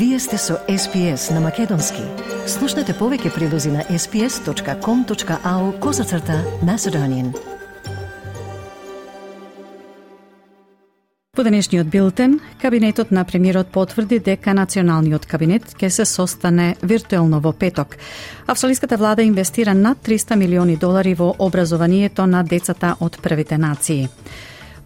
Вие 0.00 0.18
сте 0.18 0.38
со 0.38 0.54
SPS 0.68 1.30
на 1.34 1.40
Македонски. 1.44 2.00
Слушнете 2.48 2.94
повеќе 2.96 3.34
прилози 3.34 3.68
на 3.68 3.82
sps.com.au 3.84 5.64
козацрта 5.78 6.38
на 6.64 6.78
Седонин. 6.78 7.34
По 11.36 11.44
денешниот 11.44 11.86
билтен, 11.86 12.40
кабинетот 12.62 13.10
на 13.10 13.24
премиерот 13.24 13.68
потврди 13.68 14.18
дека 14.18 14.54
националниот 14.56 15.26
кабинет 15.26 15.68
ќе 15.76 15.88
се 15.88 16.04
состане 16.08 16.76
виртуелно 16.82 17.40
во 17.40 17.52
петок. 17.52 17.98
Австралиската 18.46 18.96
влада 18.96 19.22
инвестира 19.22 19.74
над 19.74 19.98
300 19.98 20.36
милиони 20.36 20.76
долари 20.76 21.14
во 21.14 21.34
образованието 21.38 22.26
на 22.26 22.42
децата 22.42 22.96
од 23.00 23.20
првите 23.20 23.58
нации. 23.58 24.08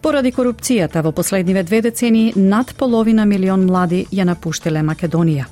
Поради 0.05 0.29
корупцијата 0.29 1.01
во 1.01 1.09
последниве 1.09 1.63
две 1.65 1.79
децени, 1.81 2.33
над 2.35 2.75
половина 2.77 3.23
милион 3.25 3.63
млади 3.65 4.03
ја 4.13 4.27
напуштиле 4.29 4.83
Македонија. 4.85 5.47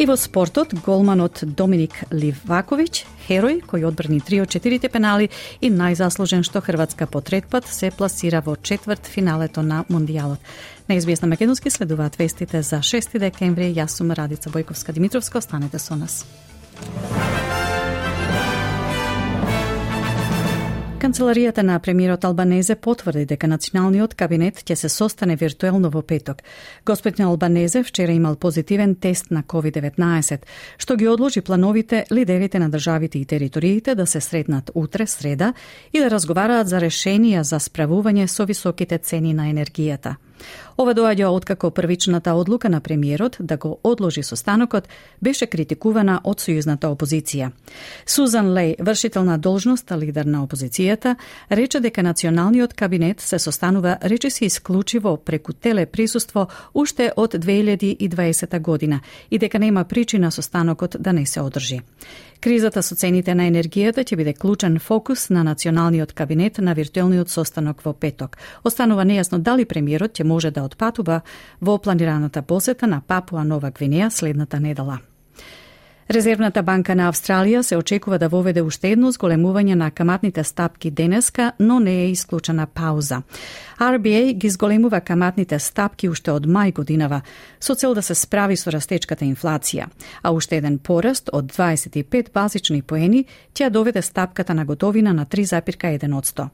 И 0.00 0.06
во 0.08 0.16
спортот, 0.16 0.72
голманот 0.86 1.42
Доминик 1.44 1.98
Ливаковиќ, 2.08 3.02
херој 3.26 3.58
кој 3.68 3.84
одбрани 3.84 4.22
три 4.24 4.40
од 4.40 4.48
четирите 4.48 4.88
пенали 4.88 5.28
и 5.60 5.68
најзаслужен 5.68 6.40
што 6.40 6.64
Хрватска 6.64 7.06
по 7.06 7.20
трет 7.20 7.50
пат 7.52 7.68
се 7.68 7.90
пласира 7.90 8.40
во 8.40 8.56
четврт 8.56 9.04
финалето 9.04 9.60
на 9.60 9.84
Мондијалот. 9.90 10.40
На 10.88 11.26
Македонски 11.28 11.68
следуваат 11.68 12.16
вестите 12.16 12.62
за 12.62 12.80
6 12.80 13.18
декември. 13.18 13.74
Јас 13.76 14.00
сум 14.00 14.10
Радица 14.10 14.48
Бојковска 14.48 14.92
Димитровска, 14.92 15.36
останете 15.36 15.78
со 15.78 15.96
нас. 15.96 16.24
Канцеларијата 21.02 21.64
на 21.66 21.80
премиерот 21.82 22.24
Албанезе 22.24 22.76
потврди 22.78 23.24
дека 23.26 23.48
националниот 23.50 24.12
кабинет 24.14 24.60
ќе 24.62 24.76
се 24.78 24.88
состане 24.88 25.34
виртуелно 25.34 25.90
во 25.90 25.98
петок. 26.06 26.44
Господин 26.86 27.26
Албанезе 27.26 27.82
вчера 27.82 28.12
имал 28.12 28.36
позитивен 28.36 28.94
тест 28.94 29.32
на 29.34 29.42
COVID-19, 29.42 30.46
што 30.78 30.96
ги 30.96 31.08
одложи 31.10 31.42
плановите 31.42 32.04
лидерите 32.12 32.62
на 32.62 32.70
државите 32.70 33.18
и 33.18 33.24
териториите 33.24 33.94
да 33.94 34.06
се 34.06 34.20
сретнат 34.20 34.70
утре, 34.74 35.06
среда, 35.06 35.54
и 35.92 35.98
да 35.98 36.10
разговараат 36.10 36.68
за 36.68 36.78
решенија 36.78 37.42
за 37.42 37.58
справување 37.58 38.28
со 38.30 38.46
високите 38.46 38.98
цени 38.98 39.34
на 39.34 39.50
енергијата. 39.50 40.14
Ова 40.76 40.94
доаѓа 40.94 41.26
откако 41.26 41.70
првичната 41.70 42.34
одлука 42.34 42.68
на 42.68 42.80
премиерот 42.80 43.36
да 43.40 43.56
го 43.56 43.78
одложи 43.84 44.22
состанокот 44.22 44.88
беше 45.22 45.46
критикувана 45.46 46.20
од 46.24 46.40
сојузната 46.40 46.88
опозиција. 46.92 47.50
Сузан 48.06 48.52
Лей, 48.52 48.76
вршител 48.78 49.24
на 49.24 49.38
должноста 49.38 49.98
лидер 49.98 50.24
на 50.24 50.46
опозицијата, 50.46 51.16
рече 51.50 51.80
дека 51.80 52.02
националниот 52.02 52.74
кабинет 52.74 53.20
се 53.20 53.38
состанува 53.38 53.98
речиси 54.02 54.44
исклучиво 54.44 55.16
преку 55.16 55.52
телеприсуство 55.52 56.48
уште 56.74 57.12
од 57.16 57.34
2020 57.34 58.60
година 58.60 59.00
и 59.30 59.38
дека 59.38 59.58
нема 59.58 59.84
причина 59.84 60.30
состанокот 60.30 60.96
да 61.00 61.12
не 61.12 61.26
се 61.26 61.40
одржи. 61.40 61.80
Кризата 62.42 62.82
со 62.82 62.96
цените 62.98 63.36
на 63.38 63.44
енергијата 63.46 64.02
ќе 64.02 64.16
биде 64.18 64.32
клучен 64.34 64.80
фокус 64.82 65.28
на 65.30 65.44
националниот 65.46 66.10
кабинет 66.12 66.56
на 66.58 66.72
виртуелниот 66.74 67.30
состанок 67.30 67.84
во 67.86 67.92
петок. 67.94 68.34
Останува 68.64 69.04
нејасно 69.06 69.38
дали 69.38 69.62
премиерот 69.64 70.18
ќе 70.18 70.26
може 70.26 70.50
да 70.50 70.64
отпатува 70.66 71.20
во 71.60 71.78
планираната 71.78 72.42
посета 72.42 72.90
на 72.90 72.98
Папуа 73.00 73.44
Нова 73.44 73.70
Гвинеја 73.70 74.10
следната 74.10 74.58
недела. 74.60 74.98
Резервната 76.12 76.60
банка 76.62 76.92
на 76.92 77.06
Австралија 77.08 77.62
се 77.64 77.76
очекува 77.76 78.18
да 78.20 78.28
воведе 78.28 78.60
уште 78.60 78.90
едно 78.92 79.08
зголемување 79.14 79.78
на 79.80 79.86
каматните 79.90 80.44
стапки 80.44 80.90
денеска, 80.90 81.52
но 81.58 81.78
не 81.80 81.94
е 82.02 82.10
исклучена 82.10 82.66
пауза. 82.66 83.22
RBA 83.80 84.34
ги 84.34 84.50
зголемува 84.50 85.00
каматните 85.00 85.58
стапки 85.58 86.08
уште 86.08 86.34
од 86.36 86.44
мај 86.44 86.74
годинава, 86.76 87.22
со 87.60 87.74
цел 87.74 87.94
да 87.94 88.02
се 88.02 88.14
справи 88.14 88.56
со 88.60 88.70
растечката 88.70 89.24
инфлација, 89.24 89.88
а 90.22 90.36
уште 90.36 90.60
еден 90.60 90.78
пораст 90.78 91.30
од 91.32 91.48
25 91.48 92.32
базични 92.34 92.82
поени 92.82 93.24
ќе 93.54 93.70
доведе 93.70 94.02
стапката 94.02 94.54
на 94.54 94.64
готовина 94.64 95.14
на 95.14 95.24
3,1 95.26 96.48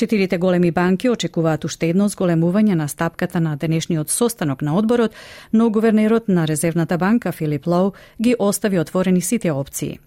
Четирите 0.00 0.38
големи 0.38 0.70
банки 0.70 1.10
очекуваат 1.12 1.64
уште 1.68 1.90
едно 1.92 2.06
зголемување 2.08 2.72
на 2.72 2.86
стапката 2.88 3.40
на 3.44 3.50
денешниот 3.60 4.08
состанок 4.08 4.62
на 4.64 4.78
одборот, 4.80 5.12
но 5.52 5.68
гувернерот 5.70 6.28
на 6.28 6.46
Резервната 6.48 6.96
банка 6.98 7.32
Филип 7.32 7.66
Лоу 7.66 7.92
ги 8.22 8.34
остави 8.38 8.78
отворени 8.80 9.20
сите 9.20 9.50
опции. 9.52 9.98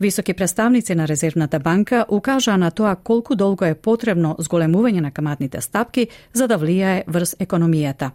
Високи 0.00 0.34
представници 0.34 0.94
на 0.94 1.08
Резервната 1.08 1.58
банка 1.60 2.06
укажаа 2.08 2.56
на 2.56 2.70
тоа 2.70 2.96
колку 2.96 3.36
долго 3.36 3.64
е 3.64 3.74
потребно 3.74 4.36
зголемување 4.38 5.00
на 5.00 5.10
каматните 5.10 5.60
стапки 5.60 6.08
за 6.32 6.48
да 6.48 6.56
влијае 6.56 7.04
врз 7.06 7.36
економијата. 7.36 8.10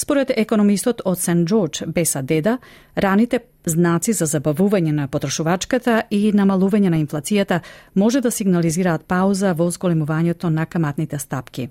Според 0.00 0.30
економистот 0.36 1.00
од 1.04 1.18
Сен 1.18 1.44
Джордж 1.44 1.82
Беса 1.86 2.22
Деда, 2.22 2.58
раните 2.96 3.40
знаци 3.64 4.12
за 4.12 4.28
забавување 4.30 4.92
на 4.94 5.08
потрошувачката 5.10 6.04
и 6.10 6.30
намалување 6.32 6.92
на 6.94 7.00
инфлацијата 7.02 7.58
може 7.94 8.20
да 8.20 8.30
сигнализираат 8.30 9.02
пауза 9.10 9.52
во 9.58 9.66
зголемувањето 9.74 10.52
на 10.54 10.66
каматните 10.66 11.18
стапки. 11.18 11.68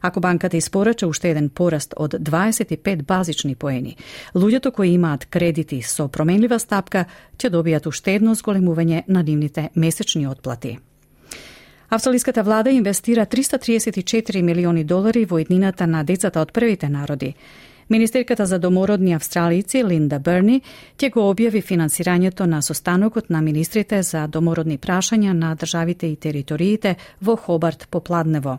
Ако 0.00 0.20
банката 0.20 0.56
испорача 0.56 1.06
уште 1.06 1.30
еден 1.30 1.48
пораст 1.48 1.94
од 1.96 2.14
25 2.14 3.02
базични 3.02 3.54
поени, 3.54 3.96
луѓето 4.34 4.72
кои 4.72 4.88
имаат 4.88 5.24
кредити 5.30 5.82
со 5.82 6.08
променлива 6.08 6.58
стапка 6.58 7.04
ќе 7.38 7.50
добијат 7.50 7.86
уште 7.86 8.18
едно 8.18 8.34
зголемување 8.34 9.04
на 9.08 9.22
нивните 9.22 9.68
месечни 9.74 10.26
отплати. 10.26 10.78
Австралиската 11.90 12.42
влада 12.42 12.70
инвестира 12.70 13.26
334 13.26 14.42
милиони 14.42 14.84
долари 14.84 15.24
во 15.24 15.38
еднината 15.38 15.86
на 15.86 16.02
децата 16.04 16.40
од 16.40 16.52
првите 16.52 16.88
народи. 16.88 17.34
Министерката 17.90 18.46
за 18.46 18.58
домородни 18.58 19.12
австралици 19.12 19.84
Линда 19.84 20.18
Берни 20.18 20.60
ќе 20.98 21.08
го 21.10 21.22
објави 21.32 21.62
финансирањето 21.64 22.44
на 22.44 22.60
состанокот 22.62 23.30
на 23.30 23.40
министрите 23.40 24.02
за 24.02 24.26
домородни 24.26 24.78
прашања 24.78 25.32
на 25.32 25.54
државите 25.54 26.06
и 26.06 26.16
териториите 26.16 26.96
во 27.20 27.36
Хобарт 27.36 27.88
попладнево. 27.90 28.58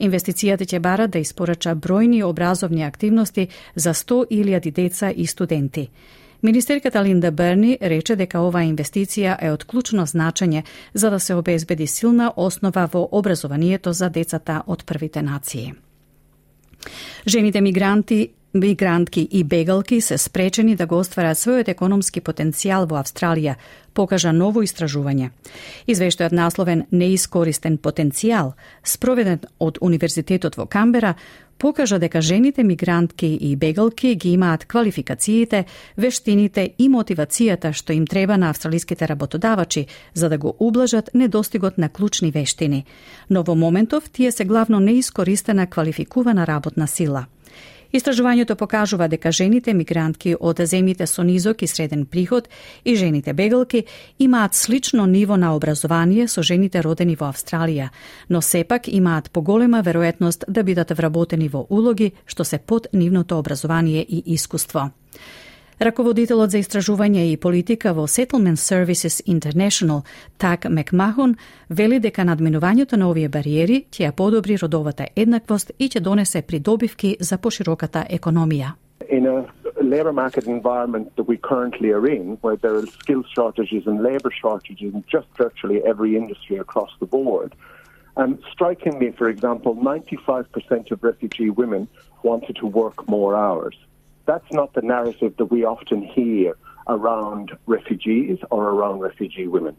Инвестицијата 0.00 0.66
ќе 0.66 0.80
бара 0.80 1.06
да 1.06 1.18
испорача 1.18 1.76
бројни 1.76 2.24
образовни 2.24 2.82
активности 2.82 3.48
за 3.74 3.94
100.000 3.94 4.72
деца 4.72 5.10
и 5.10 5.26
студенти. 5.26 5.88
Министерката 6.42 7.04
Линда 7.04 7.30
Берни 7.30 7.78
рече 7.80 8.16
дека 8.16 8.40
оваа 8.40 8.66
инвестиција 8.66 9.36
е 9.40 9.52
од 9.52 9.64
клучно 9.64 10.06
значење 10.06 10.62
за 10.94 11.10
да 11.10 11.20
се 11.20 11.34
обезбеди 11.34 11.86
силна 11.86 12.32
основа 12.36 12.88
во 12.92 13.08
образованието 13.12 13.92
за 13.92 14.10
децата 14.10 14.62
од 14.66 14.84
првите 14.84 15.22
нации. 15.22 15.74
Жените 17.26 17.60
мигранти 17.60 18.28
Мигрантки 18.56 19.28
и 19.30 19.44
бегалки 19.44 20.00
се 20.00 20.18
спречени 20.18 20.76
да 20.76 20.86
го 20.86 20.96
остварат 20.96 21.36
својот 21.36 21.68
економски 21.68 22.22
потенцијал 22.24 22.86
во 22.88 22.96
Австралија, 22.96 23.56
покажа 23.92 24.32
ново 24.32 24.62
истражување. 24.64 25.28
Извештајот 25.84 26.32
насловен 26.32 26.86
Неискористен 26.90 27.76
потенцијал, 27.76 28.54
спроведен 28.80 29.44
од 29.60 29.76
Универзитетот 29.84 30.56
во 30.56 30.64
Камбера, 30.64 31.14
покажа 31.58 31.98
дека 31.98 32.22
жените 32.22 32.64
мигрантки 32.64 33.26
и 33.26 33.52
бегалки 33.56 34.14
ги 34.14 34.32
имаат 34.32 34.64
квалификациите, 34.64 35.66
вештините 35.96 36.70
и 36.78 36.88
мотивацијата 36.88 37.74
што 37.76 37.92
им 37.92 38.06
треба 38.06 38.40
на 38.40 38.50
австралиските 38.50 39.08
работодавачи 39.08 39.86
за 40.14 40.28
да 40.28 40.38
го 40.38 40.56
ублажат 40.58 41.10
недостигот 41.14 41.78
на 41.78 41.88
клучни 41.88 42.30
вештини. 42.30 42.84
Но 43.30 43.42
во 43.42 43.54
моментов 43.54 44.08
тие 44.10 44.32
се 44.32 44.44
главно 44.44 44.80
неискористена 44.80 45.66
квалификувана 45.66 46.46
работна 46.46 46.88
сила– 46.88 47.26
Истражувањето 47.96 48.54
покажува 48.60 49.06
дека 49.08 49.30
жените 49.32 49.72
мигрантки 49.74 50.34
од 50.40 50.58
земјите 50.60 51.06
со 51.08 51.22
низок 51.24 51.62
и 51.62 51.66
среден 51.66 52.02
приход 52.04 52.48
и 52.84 52.96
жените 52.96 53.32
бегалки 53.32 53.84
имаат 54.18 54.54
слично 54.54 55.06
ниво 55.06 55.36
на 55.36 55.54
образование 55.56 56.28
со 56.28 56.42
жените 56.42 56.82
родени 56.82 57.16
во 57.16 57.30
Австралија, 57.32 57.88
но 58.28 58.42
сепак 58.42 58.88
имаат 58.88 59.30
поголема 59.30 59.80
веројатност 59.82 60.44
да 60.48 60.62
бидат 60.62 60.92
вработени 60.92 61.48
во 61.48 61.64
улоги 61.70 62.12
што 62.26 62.44
се 62.44 62.58
под 62.58 62.92
нивното 62.92 63.38
образование 63.38 64.04
и 64.08 64.22
искуство. 64.26 64.90
Раководителот 65.76 66.50
за 66.50 66.62
истражување 66.62 67.26
и 67.28 67.36
политика 67.36 67.90
во 67.92 68.06
Settlement 68.08 68.56
Services 68.56 69.20
International, 69.26 70.00
Так 70.38 70.64
Мекмахун, 70.64 71.34
вели 71.68 71.98
дека 72.00 72.24
надминувањето 72.24 72.96
на 72.96 73.10
овие 73.10 73.28
бариери 73.28 73.84
ќе 73.90 74.06
ја 74.06 74.12
подобри 74.12 74.56
родовата 74.56 75.04
еднаквост 75.16 75.72
и 75.78 75.88
ќе 75.88 76.00
донесе 76.00 76.42
придобивки 76.42 77.16
за 77.20 77.36
пошироката 77.36 78.06
економија. 78.08 78.72
In 79.10 79.26
a 79.26 79.44
labour 79.82 80.12
market 80.12 80.46
environment 80.46 81.14
that 81.16 81.28
we 81.28 81.36
currently 81.36 81.92
are 81.92 82.06
in, 82.08 82.38
where 82.40 82.56
there 82.56 82.74
are 82.74 82.86
skill 82.86 83.22
shortages 83.34 83.86
and 83.86 84.02
labour 84.02 84.32
shortages 84.32 84.94
in 84.94 85.04
just 85.12 85.28
virtually 85.36 85.82
every 85.84 86.16
industry 86.16 86.56
across 86.56 86.90
the 87.00 87.06
board, 87.06 87.54
um, 88.16 88.38
strikingly, 88.50 89.10
for 89.12 89.28
example, 89.28 89.74
95% 89.74 90.90
of 90.90 91.02
refugee 91.02 91.50
women 91.50 91.86
wanted 92.22 92.56
to 92.56 92.66
work 92.66 93.06
more 93.06 93.36
hours 93.36 93.76
that's 94.26 94.50
not 94.52 94.68
the 94.74 94.82
narrative 94.82 95.32
that 95.38 95.50
we 95.54 95.64
often 95.64 96.02
hear 96.02 96.54
around 96.88 97.46
refugees 97.66 98.38
or 98.50 98.62
around 98.74 99.00
refugee 99.00 99.48
women. 99.48 99.76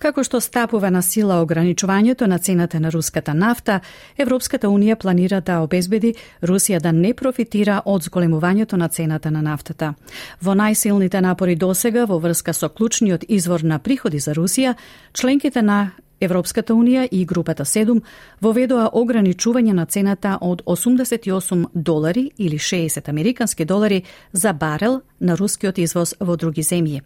Како 0.00 0.22
што 0.24 0.38
стапува 0.40 0.88
на 0.90 1.02
сила 1.04 1.42
ограничувањето 1.44 2.26
на 2.26 2.38
цената 2.38 2.78
на 2.80 2.88
руската 2.88 3.34
нафта, 3.34 3.80
Европската 4.16 4.68
Унија 4.68 4.96
планира 4.96 5.40
да 5.40 5.58
обезбеди 5.60 6.14
Русија 6.42 6.80
да 6.80 6.92
не 6.92 7.12
профитира 7.14 7.82
од 7.84 8.08
зголемувањето 8.08 8.76
на 8.80 8.88
цената 8.88 9.30
на 9.30 9.42
нафтата. 9.42 9.94
Во 10.40 10.56
најсилните 10.56 11.20
напори 11.20 11.54
досега 11.54 12.06
во 12.06 12.16
врска 12.18 12.52
со 12.52 12.68
клучниот 12.68 13.28
извор 13.28 13.60
на 13.60 13.78
приходи 13.78 14.18
за 14.18 14.32
Русија, 14.32 14.74
членките 15.12 15.62
на 15.62 15.90
Европската 16.20 16.74
Унија 16.74 17.08
и 17.10 17.24
групата 17.24 17.64
7 17.64 18.00
воведоа 18.40 18.90
ограничување 18.92 19.72
на 19.72 19.86
цената 19.86 20.38
од 20.40 20.62
88 20.66 21.66
долари 21.74 22.30
или 22.38 22.58
60 22.58 23.08
американски 23.08 23.64
долари 23.64 24.02
за 24.32 24.52
барел 24.52 25.00
на 25.20 25.36
рускиот 25.36 25.78
извоз 25.78 26.14
во 26.20 26.36
други 26.36 26.62
земји. 26.62 27.00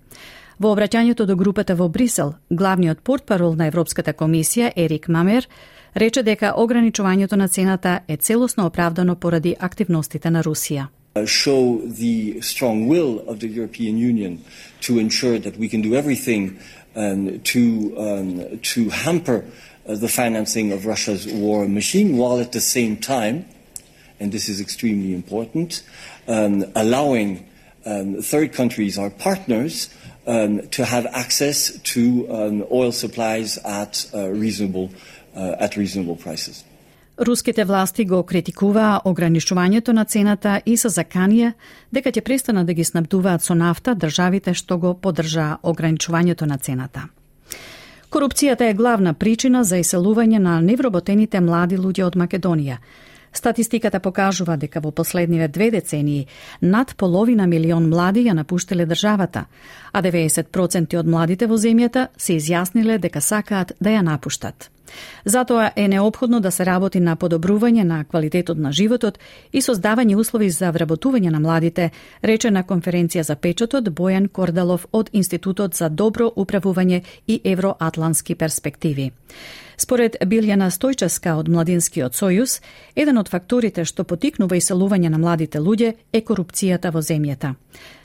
Во 0.59 0.75
обраќањето 0.75 1.27
до 1.27 1.37
групата 1.37 1.75
во 1.75 1.89
Брисел, 1.89 2.35
главниот 2.51 3.03
портпарол 3.03 3.55
на 3.55 3.67
Европската 3.67 4.13
комисија 4.13 4.73
Ерик 4.77 5.09
Мамер 5.09 5.49
рече 5.97 6.23
дека 6.23 6.55
ограничувањето 6.57 7.37
на 7.37 7.49
цената 7.49 8.01
е 8.09 8.17
целосно 8.17 8.67
оправдано 8.67 9.17
поради 9.17 9.57
активностите 9.59 10.31
на 10.31 10.43
Русија. 10.43 10.87
show 11.27 11.81
the 11.87 12.41
strong 12.41 12.89
will 12.89 13.23
of 13.31 13.39
the 13.39 13.47
European 13.47 13.97
Union 13.97 14.39
to 14.81 14.99
ensure 14.99 15.39
that 15.39 15.57
we 15.57 15.69
can 15.69 15.81
do 15.81 15.95
everything 15.95 16.59
um, 16.97 17.41
to, 17.41 17.95
um, 17.99 18.59
to 18.61 18.89
hamper 18.91 19.45
uh, 19.87 19.95
the 19.95 20.09
financing 20.09 20.73
of 20.73 20.87
Russia's 20.87 21.27
war 21.27 21.69
machine, 21.69 22.17
while 22.17 22.41
at 22.41 22.53
the 22.53 22.61
same 22.61 22.97
time, 22.97 23.47
and 24.21 24.33
this 24.33 24.49
is 24.49 24.61
extremely 24.61 25.13
important, 25.15 25.83
um, 26.29 26.65
allowing 26.75 27.49
um, 27.85 28.23
third 28.23 28.53
countries, 28.53 28.99
our 28.99 29.11
partners, 29.11 29.89
um, 30.27 30.67
to 30.69 30.85
have 30.85 31.07
access 31.07 31.79
to 31.81 32.27
um, 32.33 32.65
oil 32.71 32.93
supplies 32.93 33.59
at 33.59 34.09
uh, 34.15 34.29
reasonable 34.29 34.91
uh, 35.37 35.57
at 35.59 35.77
reasonable 35.77 36.17
prices. 36.17 36.65
Руските 37.21 37.65
власти 37.65 38.05
го 38.05 38.23
критикуваа 38.23 39.01
ограничувањето 39.05 39.93
на 39.93 40.05
цената 40.05 40.61
и 40.67 40.77
се 40.77 40.89
заканија 40.89 41.53
дека 41.93 42.11
ќе 42.11 42.21
престанат 42.21 42.67
да 42.67 42.75
ги 42.75 42.85
снабдуваат 42.85 43.43
со 43.43 43.55
нафта 43.55 43.95
државите 43.95 44.55
што 44.55 44.79
го 44.79 44.95
поддржаа 44.95 45.59
ограничувањето 45.63 46.47
на 46.47 46.59
цената. 46.59 47.07
Корупцијата 48.11 48.67
е 48.71 48.75
главна 48.75 49.15
причина 49.15 49.65
за 49.65 49.79
иселување 49.79 50.39
на 50.39 50.61
невработените 50.61 51.41
млади 51.41 51.79
луѓе 51.79 52.03
од 52.03 52.17
Македонија. 52.17 52.77
Статистиката 53.33 54.01
покажува 54.01 54.57
дека 54.57 54.81
во 54.81 54.91
последниве 54.91 55.49
две 55.49 55.71
децении 55.71 56.27
над 56.63 56.97
половина 56.97 57.47
милион 57.47 57.89
млади 57.89 58.27
ја 58.27 58.35
напуштиле 58.35 58.87
државата, 58.87 59.47
а 59.93 60.03
90% 60.03 60.99
од 60.99 61.07
младите 61.07 61.47
во 61.47 61.55
земјата 61.55 62.09
се 62.17 62.39
изјасниле 62.43 62.99
дека 62.99 63.21
сакаат 63.21 63.73
да 63.81 63.91
ја 63.91 64.03
напуштат. 64.03 64.74
Затоа 65.25 65.71
е 65.77 65.89
необходно 65.89 66.41
да 66.41 66.51
се 66.51 66.65
работи 66.67 67.01
на 67.01 67.17
подобрување 67.17 67.83
на 67.85 68.05
квалитетот 68.05 68.59
на 68.59 68.73
животот 68.73 69.19
и 69.53 69.63
создавање 69.63 70.17
услови 70.17 70.51
за 70.51 70.73
вработување 70.73 71.31
на 71.31 71.41
младите, 71.41 71.91
рече 72.23 72.51
на 72.51 72.63
конференција 72.63 73.23
за 73.23 73.37
печатот 73.37 73.89
Бојан 73.89 74.29
Кордалов 74.29 74.87
од 74.93 75.11
Институтот 75.13 75.75
за 75.75 75.89
добро 75.89 76.31
управување 76.37 77.03
и 77.27 77.41
евроатлански 77.45 78.35
перспективи. 78.35 79.11
Според 79.77 80.17
Билјана 80.21 80.71
Стојческа 80.71 81.35
од 81.35 81.49
Младинскиот 81.49 82.15
сојуз, 82.15 82.61
еден 82.95 83.19
од 83.19 83.29
факторите 83.29 83.85
што 83.85 84.05
потикнува 84.05 84.57
иселување 84.57 85.11
на 85.11 85.19
младите 85.19 85.59
луѓе 85.59 85.95
е 86.13 86.21
корупцијата 86.21 86.93
во 86.95 87.03
земјата. 87.03 87.55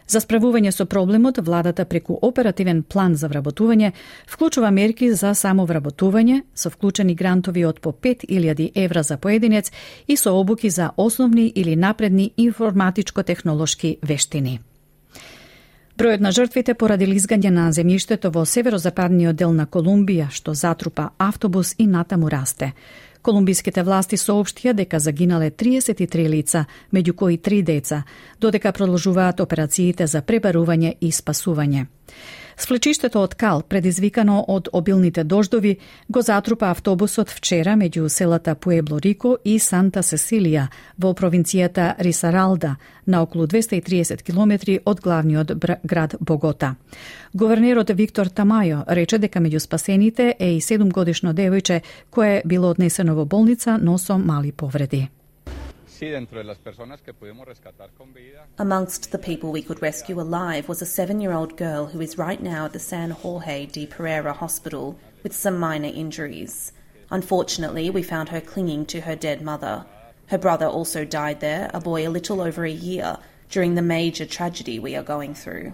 За 0.09 0.17
справување 0.23 0.71
со 0.73 0.87
проблемот, 0.89 1.37
владата 1.45 1.83
преку 1.85 2.15
оперативен 2.25 2.81
план 2.81 3.13
за 3.15 3.27
вработување 3.29 3.91
вклучува 4.31 4.71
мерки 4.73 5.11
за 5.13 5.35
самовработување 5.37 6.39
со 6.57 6.71
вклучени 6.73 7.13
грантови 7.15 7.65
од 7.69 7.79
по 7.79 7.93
5000 7.93 8.71
евра 8.85 9.03
за 9.03 9.17
поединец 9.17 9.71
и 10.07 10.17
со 10.17 10.33
обуки 10.33 10.69
за 10.69 10.89
основни 10.97 11.45
или 11.55 11.75
напредни 11.75 12.31
информатичко-технолошки 12.37 13.97
вештини. 14.01 14.59
Бројот 15.99 16.21
на 16.23 16.29
жртвите 16.31 16.77
поради 16.79 17.03
лизгање 17.09 17.49
на 17.51 17.65
земјиштето 17.75 18.29
во 18.31 18.45
северозападниот 18.47 19.35
дел 19.35 19.51
на 19.51 19.65
Колумбија, 19.67 20.29
што 20.31 20.53
затрупа 20.55 21.09
автобус 21.19 21.73
и 21.77 21.87
натаму 21.87 22.29
расте. 22.31 22.69
Колумбиските 23.21 23.83
власти 23.83 24.15
соопштија 24.15 24.71
дека 24.77 25.01
загинале 25.03 25.49
33 25.51 26.29
лица, 26.31 26.63
меѓу 26.95 27.15
кои 27.19 27.37
три 27.37 27.59
деца, 27.67 28.05
додека 28.39 28.71
продолжуваат 28.71 29.43
операциите 29.43 30.07
за 30.07 30.21
пребарување 30.21 30.93
и 31.01 31.11
спасување. 31.11 31.87
Свлечиштето 32.59 33.21
од 33.23 33.35
кал, 33.39 33.61
предизвикано 33.61 34.41
од 34.47 34.67
обилните 34.73 35.23
дождови, 35.23 35.77
го 36.09 36.21
затрупа 36.21 36.67
автобусот 36.69 37.29
вчера 37.31 37.77
меѓу 37.79 38.09
селата 38.09 38.55
Пуебло 38.55 38.99
Рико 38.99 39.37
и 39.45 39.59
Санта 39.59 40.03
Сесилија 40.03 40.65
во 40.97 41.13
провинцијата 41.13 41.93
Рисаралда, 41.99 42.75
на 43.05 43.21
околу 43.21 43.47
230 43.47 44.23
километри 44.23 44.79
од 44.85 44.99
главниот 44.99 45.53
град 45.83 46.15
Богота. 46.19 46.75
Говернерот 47.33 47.89
Виктор 47.95 48.27
Тамајо 48.27 48.83
рече 48.87 49.17
дека 49.17 49.39
меѓу 49.39 49.59
спасените 49.59 50.35
е 50.39 50.57
и 50.57 50.61
7 50.61 50.91
годишно 50.91 51.33
девојче 51.33 51.81
кое 52.11 52.41
било 52.45 52.69
однесено 52.69 53.15
во 53.15 53.25
болница, 53.25 53.77
но 53.81 53.97
со 53.97 54.17
мали 54.17 54.51
повреди. 54.51 55.07
Amongst 58.57 59.11
the 59.11 59.17
people 59.17 59.51
we 59.51 59.61
could 59.61 59.81
rescue 59.81 60.21
alive 60.21 60.69
was 60.69 60.81
a 60.81 60.85
seven 60.85 61.19
year 61.19 61.33
old 61.33 61.57
girl 61.57 61.87
who 61.87 61.99
is 61.99 62.17
right 62.17 62.41
now 62.41 62.65
at 62.65 62.73
the 62.73 62.79
San 62.79 63.11
Jorge 63.11 63.65
de 63.65 63.85
Pereira 63.85 64.31
Hospital 64.31 64.97
with 65.23 65.35
some 65.35 65.59
minor 65.59 65.89
injuries. 65.89 66.71
Unfortunately, 67.11 67.89
we 67.89 68.01
found 68.01 68.29
her 68.29 68.39
clinging 68.39 68.85
to 68.85 69.01
her 69.01 69.15
dead 69.15 69.41
mother. 69.41 69.85
Her 70.27 70.37
brother 70.37 70.67
also 70.67 71.03
died 71.03 71.41
there, 71.41 71.69
a 71.73 71.81
boy 71.81 72.07
a 72.07 72.09
little 72.09 72.39
over 72.39 72.63
a 72.63 72.71
year, 72.71 73.17
during 73.49 73.75
the 73.75 73.81
major 73.81 74.25
tragedy 74.25 74.79
we 74.79 74.95
are 74.95 75.03
going 75.03 75.33
through. 75.33 75.73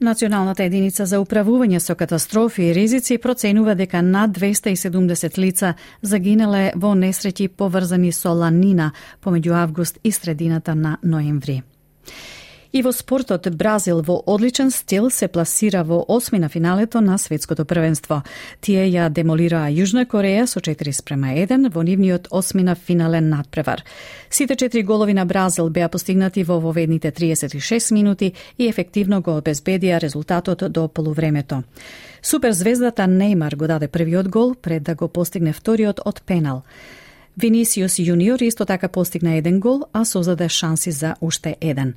Националната 0.00 0.62
единица 0.62 1.06
за 1.08 1.22
управување 1.22 1.78
со 1.80 1.94
катастрофи 1.96 2.66
и 2.68 2.74
ризици 2.76 3.16
проценува 3.18 3.74
дека 3.74 4.02
над 4.02 4.36
270 4.36 5.38
лица 5.40 5.74
загинале 6.02 6.72
во 6.76 6.92
несреќи 6.92 7.48
поврзани 7.48 8.12
со 8.12 8.34
ланина 8.36 8.90
помеѓу 9.24 9.54
август 9.56 9.98
и 10.04 10.12
средината 10.12 10.74
на 10.74 10.98
ноември. 11.02 11.62
И 12.76 12.82
во 12.82 12.92
спортот 12.92 13.48
Бразил 13.56 14.02
во 14.02 14.18
одличен 14.26 14.70
стил 14.70 15.08
се 15.10 15.28
пласира 15.28 15.82
во 15.82 16.04
осми 16.08 16.38
на 16.38 16.48
финалето 16.48 17.00
на 17.00 17.16
светското 17.16 17.64
првенство. 17.64 18.20
Тие 18.60 18.84
ја 18.92 19.08
демолираа 19.08 19.70
Јужна 19.72 20.04
Кореја 20.04 20.44
со 20.44 20.60
4 20.60 20.92
спрема 20.92 21.32
1 21.32 21.70
во 21.72 21.82
нивниот 21.82 22.28
осми 22.30 22.62
на 22.62 22.74
финален 22.74 23.30
надпревар. 23.30 23.80
Сите 24.28 24.56
четири 24.56 24.82
голови 24.82 25.14
на 25.14 25.24
Бразил 25.24 25.70
беа 25.70 25.88
постигнати 25.88 26.44
во 26.44 26.60
воведните 26.60 27.12
36 27.12 27.94
минути 27.94 28.32
и 28.58 28.68
ефективно 28.68 29.22
го 29.22 29.40
обезбедија 29.40 29.98
резултатот 29.98 30.70
до 30.72 30.88
полувремето. 30.88 31.62
Суперзвездата 32.22 33.06
Неймар 33.06 33.56
го 33.56 33.66
даде 33.66 33.88
првиот 33.88 34.28
гол 34.28 34.54
пред 34.54 34.82
да 34.82 34.94
го 34.94 35.08
постигне 35.08 35.52
вториот 35.52 36.00
од 36.04 36.22
пенал. 36.26 36.62
Винисиус 37.36 37.98
Јуниор 38.00 38.40
исто 38.40 38.64
така 38.64 38.88
постигна 38.88 39.34
еден 39.36 39.60
гол, 39.60 39.82
а 39.92 40.04
создаде 40.04 40.48
шанси 40.48 40.90
за 40.90 41.14
уште 41.20 41.56
еден. 41.60 41.92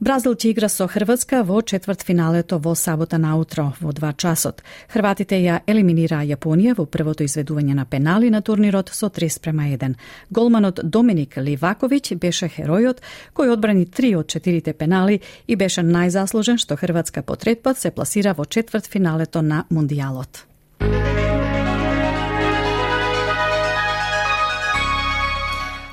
Бразил 0.00 0.34
ќе 0.34 0.48
игра 0.50 0.68
со 0.68 0.88
Хрватска 0.90 1.44
во 1.46 1.60
четврт 1.62 2.02
финалето 2.02 2.58
во 2.58 2.74
сабота 2.74 3.18
наутро 3.18 3.68
во 3.80 3.92
2 3.94 4.12
часот. 4.18 4.64
Хрватите 4.90 5.38
ја 5.38 5.60
елиминираа 5.70 6.26
Јапонија 6.26 6.74
во 6.74 6.86
првото 6.86 7.22
изведување 7.22 7.78
на 7.78 7.84
пенали 7.84 8.30
на 8.30 8.42
турнирот 8.42 8.90
со 8.90 9.06
3 9.06 9.28
спрема 9.30 9.70
1. 9.70 9.94
Голманот 10.30 10.80
Доминик 10.82 11.36
Ливаковиќ 11.36 12.18
беше 12.18 12.50
херојот 12.50 12.98
кој 13.34 13.52
одбрани 13.54 13.86
3 13.86 14.16
од 14.18 14.26
4 14.26 14.72
пенали 14.72 15.20
и 15.46 15.56
беше 15.56 15.82
најзаслужен 15.82 16.58
што 16.58 16.76
Хрватска 16.76 17.22
по 17.22 17.36
трет 17.36 17.62
пат 17.62 17.78
се 17.78 17.90
пласира 17.90 18.34
во 18.34 18.44
четврт 18.44 18.86
финалето 18.86 19.42
на 19.42 19.64
Мундијалот. 19.70 20.51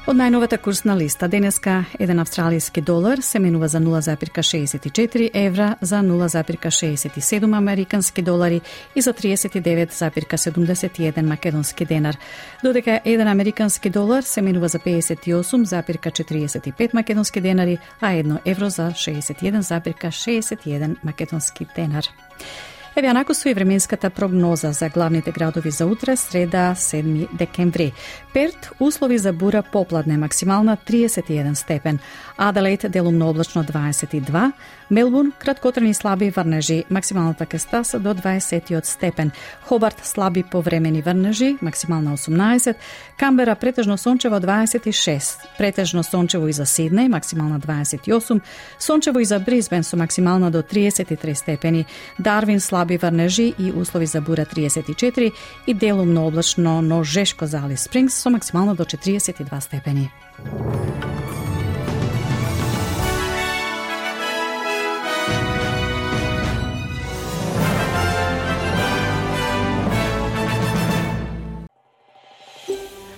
Од 0.10 0.18
најновата 0.18 0.58
курсна 0.58 0.96
листа 0.98 1.28
денеска 1.30 1.86
еден 2.02 2.18
австралијски 2.18 2.82
долар 2.82 3.22
се 3.22 3.38
менува 3.40 3.68
за 3.70 3.78
0,64 3.78 5.30
евра, 5.34 5.76
за 5.82 6.02
0,67 6.02 7.58
американски 7.58 8.22
долари 8.22 8.62
и 8.96 9.02
за 9.02 9.14
39,71 9.14 11.22
македонски 11.22 11.86
денар, 11.86 12.18
додека 12.64 13.02
еден 13.06 13.28
американски 13.28 13.90
долар 13.90 14.24
се 14.24 14.42
менува 14.42 14.68
за 14.68 14.80
58,45 14.80 16.94
македонски 16.94 17.42
денари, 17.42 17.78
а 18.02 18.14
едно 18.14 18.40
евро 18.46 18.70
за 18.70 18.92
61,61 18.92 20.96
македонски 21.04 21.66
денар. 21.76 22.04
Еве 22.96 23.14
накусу 23.14 23.50
и 23.50 23.54
временската 23.54 24.10
прогноза 24.10 24.72
за 24.72 24.90
главните 24.90 25.32
градови 25.32 25.72
за 25.72 25.86
утре, 25.86 26.16
среда 26.16 26.76
7 26.76 27.28
декември. 27.38 27.94
Перт, 28.34 28.72
услови 28.80 29.18
за 29.18 29.34
бура 29.34 29.64
попладне, 29.72 30.18
максимална 30.18 30.78
31 30.88 31.54
степен. 31.54 32.00
Аделаид, 32.38 32.86
делумно 32.90 33.30
облачно 33.30 33.64
22. 33.64 34.52
Мелбурн, 34.92 35.32
краткотрени 35.40 35.94
слаби 35.94 36.30
врнежи, 36.30 36.84
максималната 36.90 37.46
кестаса 37.46 38.00
до 38.00 38.14
20 38.14 38.86
степен. 38.86 39.32
Хобарт, 39.62 40.06
слаби 40.06 40.44
повремени 40.44 41.02
врнежи, 41.02 41.58
максимална 41.62 42.18
18. 42.18 42.76
Камбера, 43.20 43.56
претежно 43.56 43.98
сончево 43.98 44.36
26. 44.36 45.40
Претежно 45.58 46.04
сончево 46.04 46.48
и 46.48 46.54
за 46.54 46.66
Сиднеј, 46.66 47.08
максимална 47.08 47.60
28. 47.60 48.42
Сончево 48.80 49.20
и 49.20 49.26
за 49.26 49.40
Бризбен 49.40 49.84
со 49.84 49.98
максимална 49.98 50.52
до 50.52 50.62
33 50.62 51.34
степени. 51.34 51.86
Дарвин, 52.20 52.60
слаби 52.60 52.98
врнежи 52.98 53.54
и 53.60 53.72
услови 53.72 54.06
за 54.06 54.22
бура 54.22 54.46
34 54.46 55.32
и 55.68 55.74
делумно 55.74 56.28
облачно, 56.28 56.82
но 56.82 57.04
жешко 57.04 57.48
за 57.48 57.58
Али 57.58 57.78
Спрингс 57.78 58.19
со 58.20 58.30
максимално 58.30 58.76
до 58.76 58.84
42 58.84 59.60
степени. 59.60 60.12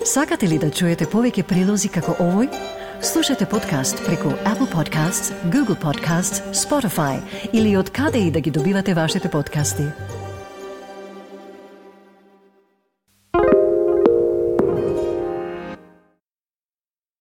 Сакате 0.05 0.47
ли 0.49 0.57
да 0.59 0.67
чуете 0.67 1.05
повеќе 1.07 1.45
прилози 1.47 1.87
како 1.87 2.17
овој? 2.19 2.49
Слушате 3.01 3.45
подкаст 3.45 4.01
преку 4.05 4.33
Apple 4.49 4.67
Podcasts, 4.67 5.31
Google 5.53 5.77
Podcasts, 5.79 6.41
Spotify 6.51 7.21
или 7.53 7.77
од 7.77 7.89
каде 7.89 8.19
и 8.27 8.31
да 8.31 8.41
ги 8.41 8.51
добивате 8.51 8.93
вашите 8.93 9.31
подкасти. 9.31 9.87